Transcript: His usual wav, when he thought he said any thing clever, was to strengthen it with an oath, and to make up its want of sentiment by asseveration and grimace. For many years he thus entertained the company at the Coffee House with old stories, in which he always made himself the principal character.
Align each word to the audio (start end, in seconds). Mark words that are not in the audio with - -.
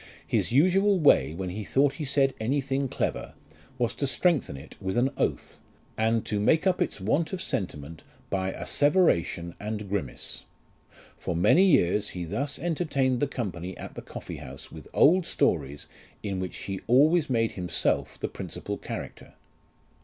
His 0.25 0.51
usual 0.51 0.99
wav, 0.99 1.35
when 1.37 1.49
he 1.51 1.63
thought 1.63 1.93
he 1.93 2.05
said 2.05 2.33
any 2.39 2.59
thing 2.59 2.87
clever, 2.87 3.35
was 3.77 3.93
to 3.93 4.07
strengthen 4.07 4.57
it 4.57 4.75
with 4.81 4.97
an 4.97 5.11
oath, 5.15 5.59
and 5.95 6.25
to 6.25 6.39
make 6.39 6.65
up 6.65 6.81
its 6.81 6.99
want 6.99 7.33
of 7.33 7.39
sentiment 7.39 8.03
by 8.31 8.51
asseveration 8.51 9.53
and 9.59 9.87
grimace. 9.87 10.45
For 11.19 11.35
many 11.35 11.65
years 11.67 12.09
he 12.09 12.23
thus 12.25 12.57
entertained 12.57 13.19
the 13.19 13.27
company 13.27 13.77
at 13.77 13.93
the 13.93 14.01
Coffee 14.01 14.37
House 14.37 14.71
with 14.71 14.87
old 14.91 15.27
stories, 15.27 15.85
in 16.23 16.39
which 16.39 16.57
he 16.63 16.81
always 16.87 17.29
made 17.29 17.51
himself 17.51 18.19
the 18.19 18.27
principal 18.27 18.79
character. 18.79 19.35